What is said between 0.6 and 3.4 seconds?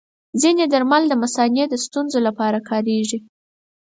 درمل د مثانې د ستونزو لپاره کارېږي.